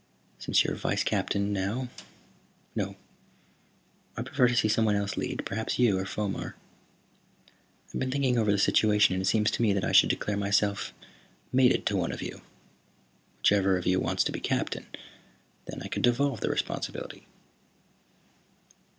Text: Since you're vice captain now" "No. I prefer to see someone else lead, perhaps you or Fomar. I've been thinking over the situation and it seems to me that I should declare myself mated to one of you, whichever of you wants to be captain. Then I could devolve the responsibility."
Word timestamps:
Since 0.39 0.63
you're 0.63 0.73
vice 0.75 1.03
captain 1.03 1.53
now" 1.53 1.87
"No. 2.75 2.95
I 4.17 4.23
prefer 4.23 4.47
to 4.47 4.55
see 4.55 4.67
someone 4.67 4.95
else 4.95 5.15
lead, 5.15 5.45
perhaps 5.45 5.77
you 5.77 5.99
or 5.99 6.05
Fomar. 6.05 6.55
I've 7.93 7.99
been 7.99 8.09
thinking 8.09 8.35
over 8.35 8.51
the 8.51 8.57
situation 8.57 9.13
and 9.13 9.21
it 9.21 9.25
seems 9.25 9.51
to 9.51 9.61
me 9.61 9.73
that 9.73 9.85
I 9.85 9.91
should 9.91 10.09
declare 10.09 10.37
myself 10.37 10.91
mated 11.53 11.85
to 11.85 11.95
one 11.95 12.11
of 12.11 12.23
you, 12.23 12.41
whichever 13.43 13.77
of 13.77 13.85
you 13.85 13.99
wants 13.99 14.23
to 14.23 14.31
be 14.31 14.39
captain. 14.39 14.87
Then 15.65 15.83
I 15.83 15.87
could 15.87 16.01
devolve 16.01 16.39
the 16.41 16.49
responsibility." 16.49 17.27